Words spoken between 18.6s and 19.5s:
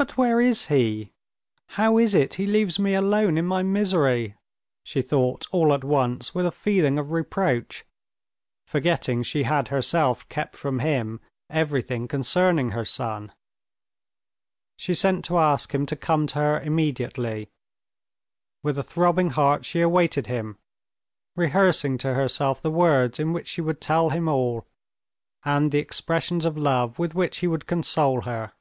with a throbbing